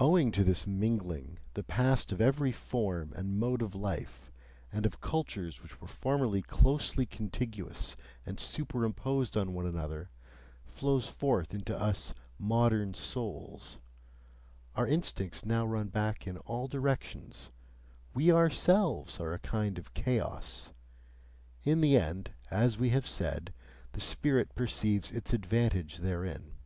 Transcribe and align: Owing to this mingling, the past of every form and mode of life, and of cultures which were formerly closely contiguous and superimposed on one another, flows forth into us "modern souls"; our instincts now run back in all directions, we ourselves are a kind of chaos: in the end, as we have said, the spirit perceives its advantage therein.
Owing 0.00 0.32
to 0.32 0.42
this 0.42 0.66
mingling, 0.66 1.38
the 1.54 1.62
past 1.62 2.10
of 2.10 2.20
every 2.20 2.50
form 2.50 3.12
and 3.14 3.38
mode 3.38 3.62
of 3.62 3.76
life, 3.76 4.32
and 4.72 4.84
of 4.84 5.00
cultures 5.00 5.62
which 5.62 5.80
were 5.80 5.86
formerly 5.86 6.42
closely 6.42 7.06
contiguous 7.06 7.94
and 8.26 8.40
superimposed 8.40 9.36
on 9.36 9.54
one 9.54 9.64
another, 9.64 10.10
flows 10.64 11.06
forth 11.06 11.54
into 11.54 11.80
us 11.80 12.12
"modern 12.40 12.92
souls"; 12.92 13.78
our 14.74 14.84
instincts 14.84 15.44
now 15.44 15.64
run 15.64 15.90
back 15.90 16.26
in 16.26 16.38
all 16.38 16.66
directions, 16.66 17.52
we 18.14 18.32
ourselves 18.32 19.20
are 19.20 19.32
a 19.32 19.38
kind 19.38 19.78
of 19.78 19.94
chaos: 19.94 20.72
in 21.62 21.80
the 21.82 21.96
end, 21.96 22.32
as 22.50 22.78
we 22.78 22.90
have 22.90 23.06
said, 23.06 23.52
the 23.92 24.00
spirit 24.00 24.52
perceives 24.56 25.12
its 25.12 25.32
advantage 25.32 25.98
therein. 25.98 26.56